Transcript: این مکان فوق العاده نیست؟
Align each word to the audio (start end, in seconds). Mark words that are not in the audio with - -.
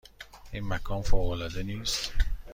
این 0.51 0.67
مکان 0.67 1.01
فوق 1.01 1.29
العاده 1.31 1.63
نیست؟ 1.63 2.11